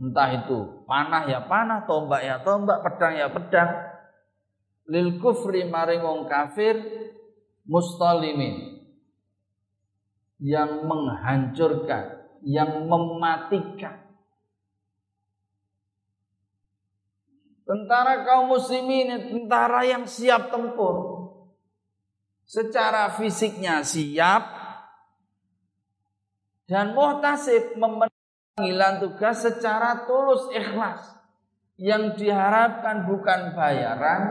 [0.00, 3.70] entah itu panah ya panah, tombak ya tombak, pedang ya pedang.
[4.88, 6.74] Lil kufri maring wong kafir
[7.68, 8.82] mustalimin
[10.40, 14.01] yang menghancurkan, yang mematikan.
[17.62, 21.22] Tentara kaum muslimin tentara yang siap tempur.
[22.42, 24.42] Secara fisiknya siap
[26.66, 31.00] dan muhtasib panggilan tugas secara tulus ikhlas.
[31.80, 34.22] Yang diharapkan bukan bayaran,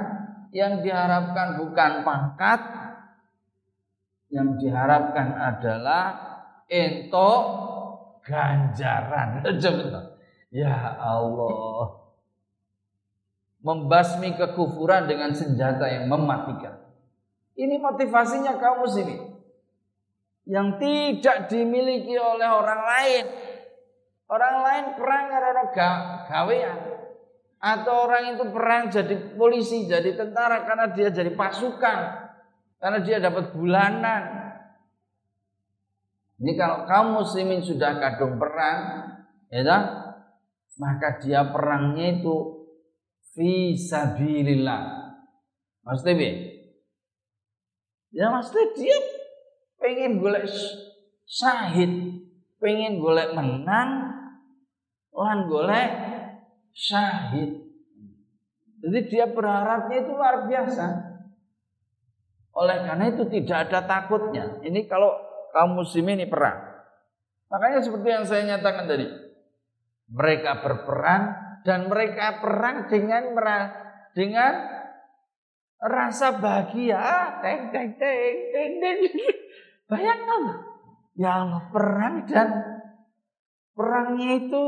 [0.56, 2.62] yang diharapkan bukan pangkat,
[4.32, 6.04] yang diharapkan adalah
[6.68, 7.32] ento
[8.24, 9.44] ganjaran.
[10.52, 12.01] Ya Allah.
[13.62, 16.82] Membasmi kekufuran dengan senjata yang mematikan.
[17.54, 19.38] Ini motivasinya kaum muslimin
[20.50, 23.26] yang tidak dimiliki oleh orang lain
[24.32, 25.64] Orang lain perang karena
[26.32, 26.80] gawean.
[27.62, 32.00] Atau orang itu perang jadi polisi, jadi tentara karena dia jadi pasukan.
[32.80, 34.24] Karena dia dapat bulanan.
[36.42, 39.14] Ini kalau kaum muslimin sudah kadung perang,
[39.52, 39.78] ya
[40.80, 42.61] maka dia perangnya itu
[43.36, 44.84] visabilillah.
[45.88, 46.30] Maksudnya bi?
[48.12, 48.98] Ya maksudnya dia
[49.80, 50.46] pengen golek
[51.24, 52.22] syahid,
[52.60, 53.90] pengen golek menang,
[55.16, 55.92] lan golek
[56.76, 57.62] syahid.
[58.82, 60.86] Jadi dia berharapnya itu luar biasa.
[62.52, 64.60] Oleh karena itu tidak ada takutnya.
[64.60, 65.16] Ini kalau
[65.56, 66.60] kaum muslim ini perang.
[67.48, 69.08] Makanya seperti yang saya nyatakan tadi.
[70.12, 73.34] Mereka berperang dan mereka perang dengan
[74.18, 74.54] dengan
[75.82, 77.42] rasa bahagia.
[77.42, 79.00] Teng teng teng teng teng.
[79.90, 80.42] Bayangkan.
[81.20, 82.50] Ya Allah perang dan
[83.76, 84.64] perangnya itu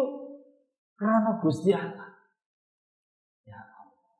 [0.99, 2.12] karena Gusti Allah.
[3.47, 4.12] Ya Allah.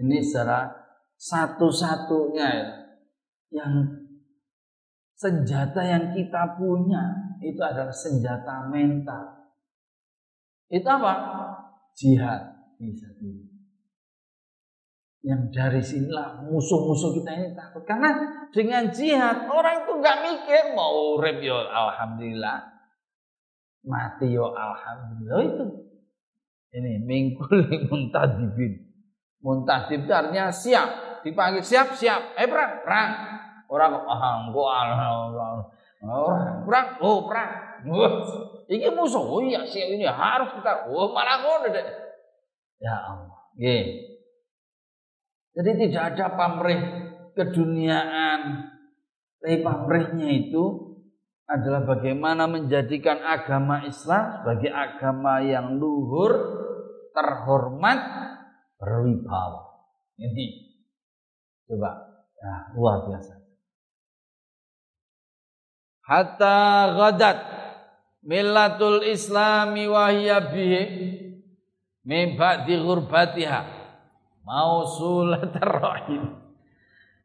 [0.00, 0.70] Ini secara
[1.20, 2.68] satu-satunya ya,
[3.52, 3.74] yang
[5.18, 9.39] senjata yang kita punya itu adalah senjata mental.
[10.70, 11.12] Itu apa?
[11.98, 12.40] Jihad
[12.78, 13.10] bisa
[15.20, 17.84] Yang dari sinilah musuh-musuh kita ini takut.
[17.84, 18.14] Karena
[18.54, 22.58] dengan jihad orang itu nggak mikir mau urip ya alhamdulillah.
[23.84, 25.42] Mati yo alhamdulillah.
[25.44, 25.64] Itu.
[26.70, 28.90] Ini mingkul muntadibin
[29.44, 31.20] muntadib itu artinya siap.
[31.26, 32.36] Dipanggil siap siap.
[32.38, 33.10] Eh perang perang.
[33.68, 34.98] Orang ah engko orang
[36.64, 36.86] perang.
[37.04, 37.69] Oh perang
[38.70, 39.22] ini musuh.
[39.22, 41.86] Oh iya siap ini harus kita oh malah ngono deh
[42.80, 43.38] ya Allah.
[43.60, 44.08] Yeah.
[45.52, 46.80] jadi tidak ada pamrih
[47.36, 48.72] keduniaan.
[49.40, 50.64] Tapi pamrihnya itu
[51.50, 56.30] adalah bagaimana menjadikan agama Islam sebagai agama yang luhur,
[57.10, 57.98] terhormat,
[58.78, 59.90] berwibawa.
[60.20, 60.46] Ini
[61.66, 61.90] coba,
[62.38, 63.34] nah, luar biasa.
[66.06, 66.58] Hatta
[66.94, 67.38] ghadat
[68.24, 70.82] millatul islami wahya bihi
[72.04, 73.80] min ba'di ghurbatiha.
[74.40, 76.34] Mausulat rahim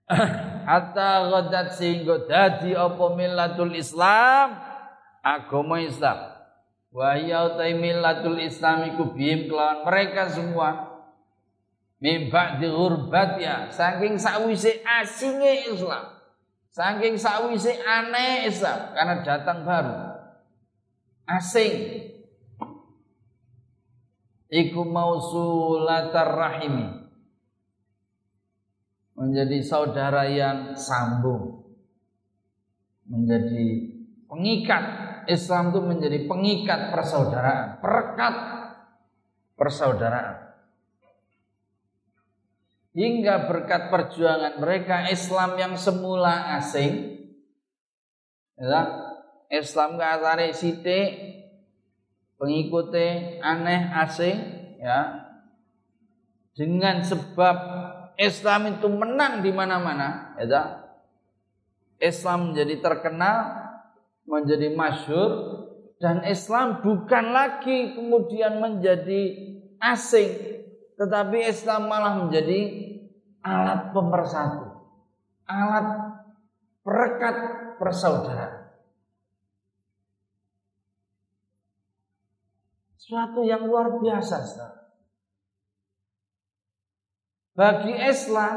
[0.70, 4.62] hatta ghadat sehingga dadi apa millatul Islam?
[5.26, 6.38] Agama Islam.
[6.94, 10.94] Wa ya utai millatul Islam iku bihim kelawan mereka semua.
[11.98, 12.70] Mimba di
[13.42, 16.14] ya saking sawise asinge Islam.
[16.70, 18.94] Saking sawise aneh Islam.
[18.94, 20.05] Karena datang baru
[21.26, 21.74] asing.
[24.50, 26.88] Iku mausulatar rahimi.
[29.16, 31.66] Menjadi saudara yang sambung,
[33.08, 33.68] menjadi
[34.28, 34.84] pengikat.
[35.26, 38.36] Islam itu menjadi pengikat persaudaraan, perekat
[39.58, 40.54] persaudaraan.
[42.94, 47.26] Hingga berkat perjuangan mereka Islam yang semula asing
[48.56, 49.05] ya,
[49.52, 51.10] Islam ke asare sithik
[52.38, 54.38] pengikutnya aneh asing
[54.82, 55.24] ya.
[56.56, 57.58] Dengan sebab
[58.16, 60.88] Islam itu menang di mana-mana ya
[62.00, 63.38] Islam menjadi terkenal
[64.26, 65.32] menjadi masyhur
[66.00, 69.36] dan Islam bukan lagi kemudian menjadi
[69.80, 70.32] asing
[70.96, 72.60] tetapi Islam malah menjadi
[73.44, 74.66] alat pemersatu
[75.46, 75.88] alat
[76.82, 77.36] perekat
[77.80, 78.65] persaudaraan
[83.06, 84.42] suatu yang luar biasa
[87.54, 88.56] bagi Islam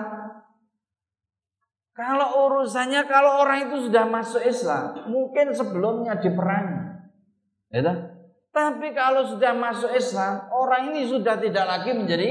[1.92, 6.88] kalau urusannya kalau orang itu sudah masuk Islam mungkin sebelumnya diperangi
[7.68, 7.84] Ya
[8.48, 12.30] Tapi kalau sudah masuk Islam, orang ini sudah tidak lagi menjadi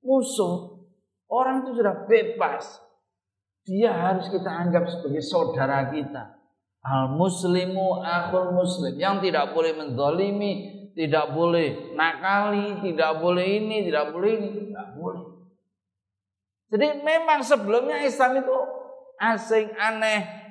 [0.00, 0.80] musuh.
[1.28, 2.80] Orang itu sudah bebas.
[3.68, 6.40] Dia harus kita anggap sebagai saudara kita.
[6.84, 14.14] Al muslimu akhul muslim yang tidak boleh mendolimi, tidak boleh nakali, tidak boleh ini, tidak
[14.14, 15.24] boleh ini, tidak boleh.
[16.70, 18.56] Jadi memang sebelumnya Islam itu
[19.18, 20.44] asing, aneh,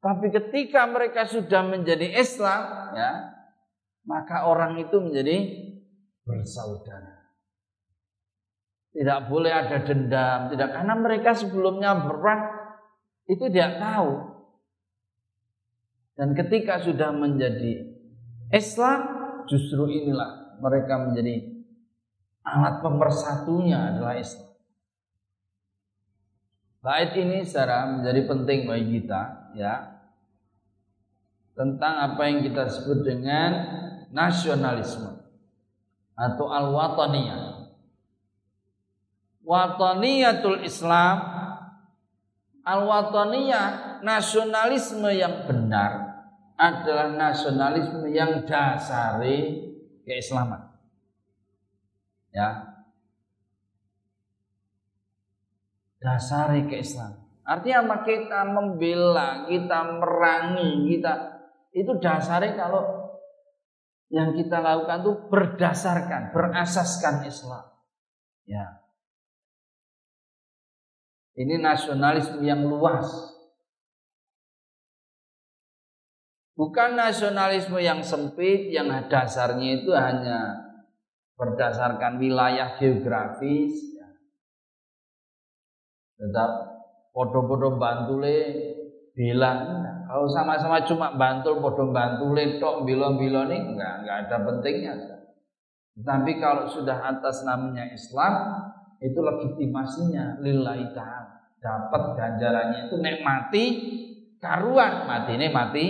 [0.00, 2.60] tapi ketika mereka sudah menjadi Islam,
[2.96, 3.36] ya,
[4.08, 5.36] maka orang itu menjadi
[6.24, 7.20] bersaudara.
[8.90, 12.42] Tidak boleh ada dendam, tidak karena mereka sebelumnya berperang
[13.28, 14.12] itu tidak tahu.
[16.16, 17.86] Dan ketika sudah menjadi
[18.50, 19.19] Islam,
[19.50, 21.42] justru inilah mereka menjadi
[22.46, 24.54] alat pemersatunya adalah Islam.
[26.80, 30.00] Bait ini secara menjadi penting bagi kita, ya
[31.52, 33.50] tentang apa yang kita sebut dengan
[34.08, 35.12] nasionalisme
[36.16, 37.68] atau al-wataniyah.
[39.44, 41.20] Wataniyatul Islam
[42.64, 46.09] al-wataniyah nasionalisme yang benar
[46.60, 49.64] adalah nasionalisme yang dasari
[50.04, 50.76] keislaman.
[52.36, 52.76] Ya.
[56.04, 57.16] Dasari keislaman.
[57.48, 61.12] Artinya apa kita membela, kita merangi, kita
[61.72, 62.84] itu dasarnya kalau
[64.12, 67.64] yang kita lakukan itu berdasarkan, berasaskan Islam.
[68.44, 68.84] Ya.
[71.40, 73.08] Ini nasionalisme yang luas.
[76.60, 80.60] Bukan nasionalisme yang sempit yang dasarnya itu hanya
[81.40, 83.96] berdasarkan wilayah geografis.
[83.96, 84.08] Ya.
[86.20, 86.50] Tetap
[87.16, 88.68] podo-podo bantule
[89.16, 94.94] bilang kalau sama-sama cuma bantul podo bantul tok bilo-bilo nih enggak enggak ada pentingnya
[96.00, 98.32] tapi kalau sudah atas namanya Islam
[99.02, 103.64] itu legitimasinya lillahi ta'ala dapat ganjarannya itu nek mati
[104.40, 105.84] karuan mati ini mati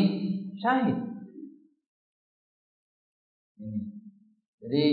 [0.61, 0.99] syahid.
[4.61, 4.85] Jadi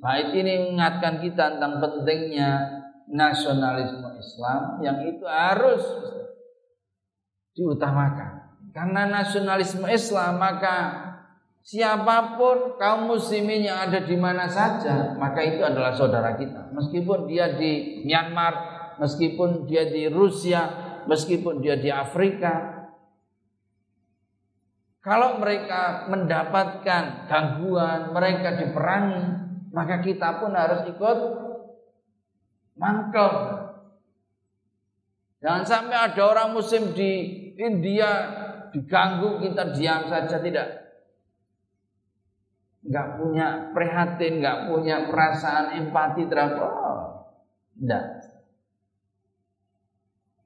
[0.00, 2.80] bait ini mengingatkan kita tentang pentingnya
[3.12, 5.84] nasionalisme Islam yang itu harus
[7.52, 8.56] diutamakan.
[8.72, 10.76] Karena nasionalisme Islam maka
[11.60, 16.72] siapa pun kaum muslimin yang ada di mana saja maka itu adalah saudara kita.
[16.72, 20.64] Meskipun dia di Myanmar meskipun dia di Rusia
[21.04, 22.79] meskipun dia di Afrika
[25.00, 29.24] kalau mereka mendapatkan gangguan mereka diperangi
[29.72, 31.18] maka kita pun harus ikut
[32.76, 33.32] mangkel.
[35.40, 37.12] Jangan sampai ada orang muslim di
[37.56, 38.08] India
[38.76, 40.68] diganggu kita diam saja tidak.
[42.84, 47.00] Nggak punya prihatin nggak punya perasaan empati terhadap oh,
[47.76, 48.04] tidak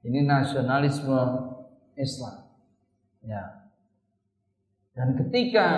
[0.05, 1.17] ini nasionalisme
[1.97, 2.45] Islam.
[3.25, 3.64] Ya
[4.95, 5.69] dan ketika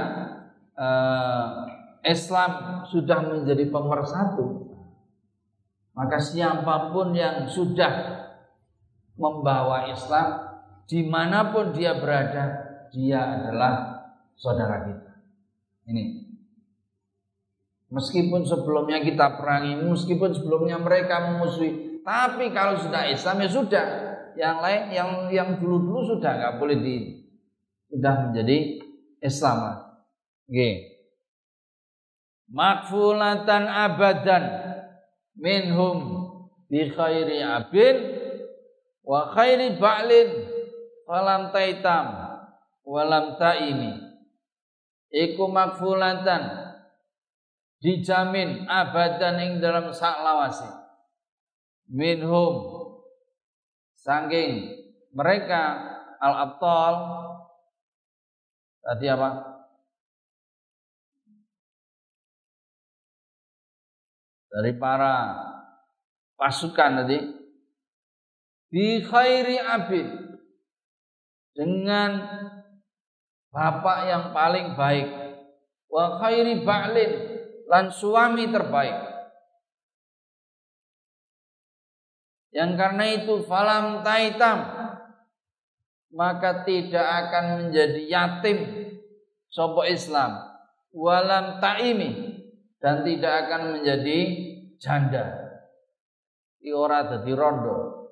[0.77, 1.49] uh,
[2.05, 4.67] Islam sudah menjadi pemersatu
[5.97, 7.93] maka siapa pun yang sudah
[9.17, 10.45] membawa Islam
[10.85, 12.45] di mana pun dia berada,
[12.93, 14.05] dia adalah
[14.37, 15.13] saudara kita.
[15.89, 16.05] Ini.
[17.91, 23.87] Meskipun sebelumnya kita perangi, meskipun sebelumnya mereka memusuhi, tapi kalau sudah Islam ya sudah.
[24.37, 26.97] Yang lain, yang yang dulu-dulu sudah nggak boleh di
[27.89, 28.85] sudah menjadi
[29.27, 29.83] Islam.
[30.47, 30.95] Oke.
[32.47, 34.45] Makfulatan abadan
[35.35, 35.99] minhum
[36.71, 37.97] bi khairi abin
[39.03, 40.31] wa khairi ba'lin
[41.07, 42.07] falam taitam
[42.87, 43.99] walam ta'imi
[45.11, 46.71] iku makfulatan
[47.83, 50.67] dijamin abadan ing dalam sak lawase
[51.91, 52.55] minhum
[53.99, 54.75] saking
[55.15, 55.83] mereka
[56.23, 56.95] al-abtal
[58.87, 59.31] tadi apa?
[64.47, 65.15] Dari para
[66.39, 67.19] pasukan tadi.
[68.71, 70.07] Bi khairi abid.
[71.57, 72.11] Dengan
[73.51, 75.09] bapak yang paling baik.
[75.91, 77.13] Wa khairi ba'lin.
[77.67, 78.97] Lan suami terbaik.
[82.55, 84.76] Yang karena itu falam taitam
[86.15, 88.59] maka tidak akan menjadi yatim
[89.51, 90.57] sopo Islam
[90.97, 92.41] walam taimi
[92.81, 94.19] dan tidak akan menjadi
[94.81, 95.25] janda.
[96.57, 98.09] Di ora dadi rondo.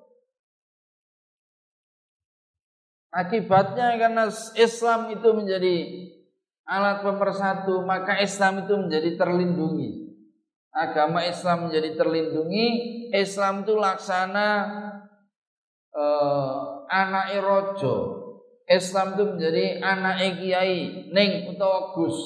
[3.15, 4.27] Akibatnya karena
[4.59, 5.77] Islam itu menjadi
[6.67, 9.91] alat pemersatu, maka Islam itu menjadi terlindungi.
[10.75, 12.67] Agama Islam menjadi terlindungi,
[13.15, 14.51] Islam itu laksana
[15.95, 17.95] eh, anak rojo.
[18.65, 22.17] Islam itu menjadi anak kiai, ning utawa gus.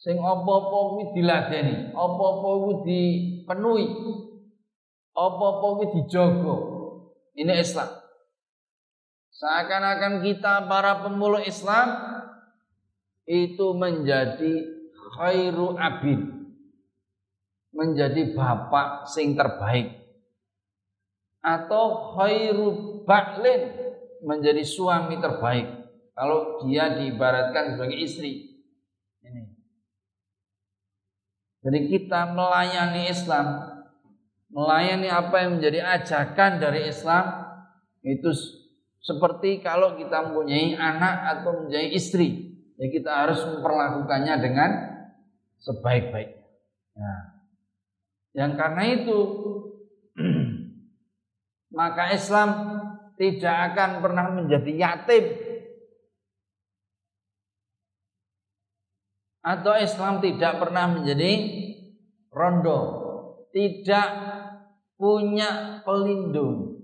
[0.00, 3.86] Sing apa-apa kuwi diladeni, apa-apa kuwi dipenuhi.
[5.12, 6.56] Apa-apa kuwi dijogo.
[7.36, 7.92] Ini Islam.
[9.36, 11.92] Seakan-akan kita para pemulung Islam
[13.28, 14.52] itu menjadi
[15.16, 16.20] khairu abid.
[17.72, 20.01] Menjadi bapak sing terbaik
[21.42, 23.74] atau khairu ba'lin
[24.22, 25.82] menjadi suami terbaik
[26.14, 28.62] kalau dia diibaratkan sebagai istri.
[29.26, 29.42] Ini.
[31.62, 33.46] Jadi kita melayani Islam,
[34.50, 37.24] melayani apa yang menjadi ajakan dari Islam
[38.02, 38.30] itu
[39.02, 44.70] seperti kalau kita mempunyai anak atau mempunyai istri, ya kita harus memperlakukannya dengan
[45.58, 46.46] sebaik-baiknya.
[46.98, 47.20] Nah,
[48.34, 49.18] yang karena itu
[51.72, 52.48] maka Islam
[53.16, 55.24] tidak akan pernah menjadi yatim.
[59.42, 61.32] Atau Islam tidak pernah menjadi
[62.30, 62.80] rondo.
[63.50, 64.08] Tidak
[64.94, 66.78] punya pelindung.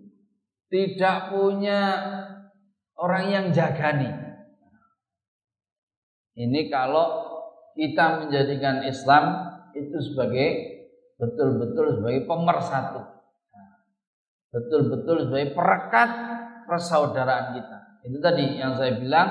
[0.68, 1.80] Tidak punya
[2.98, 4.10] orang yang jagani.
[6.34, 7.24] Ini kalau
[7.78, 10.48] kita menjadikan Islam itu sebagai
[11.18, 13.17] betul-betul sebagai pemersatu
[14.48, 16.10] betul-betul sebagai perekat
[16.68, 17.78] persaudaraan kita.
[18.04, 19.28] Itu tadi yang saya bilang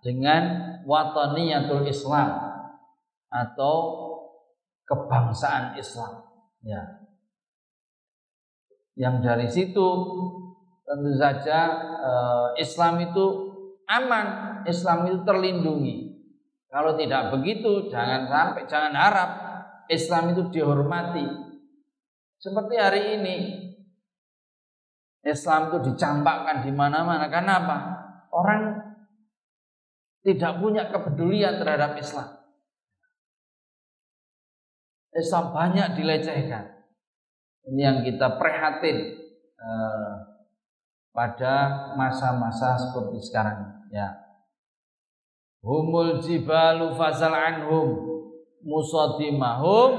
[0.00, 0.42] dengan
[0.86, 2.30] wataniyatul Islam
[3.28, 3.74] atau
[4.86, 6.24] kebangsaan Islam.
[6.62, 7.04] Ya.
[8.96, 9.86] Yang dari situ
[10.86, 11.58] tentu saja
[12.00, 13.24] eh, Islam itu
[13.90, 14.26] aman,
[14.64, 16.06] Islam itu terlindungi.
[16.70, 19.30] Kalau tidak begitu, jangan sampai, jangan harap
[19.88, 21.24] Islam itu dihormati.
[22.36, 23.36] Seperti hari ini,
[25.26, 27.26] Islam itu dicampakkan di mana-mana.
[27.26, 27.76] Karena apa?
[28.30, 28.62] Orang
[30.22, 32.30] tidak punya kepedulian terhadap Islam.
[35.10, 36.64] Islam banyak dilecehkan.
[37.66, 39.18] Ini yang kita prihatin
[39.58, 40.12] eh,
[41.10, 41.54] pada
[41.98, 43.86] masa-masa seperti sekarang.
[43.90, 44.14] Ya.
[45.66, 48.06] Humul jibalu fasal anhum
[48.62, 49.90] musadimahum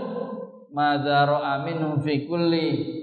[0.72, 2.97] madaro aminum fi kulli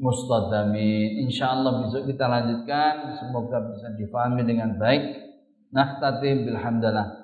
[0.00, 1.28] mustadamin.
[1.28, 3.20] Insyaallah besok kita lanjutkan.
[3.20, 5.28] Semoga bisa difahami dengan baik.
[5.70, 7.19] Nakhtatim bilhamdalah.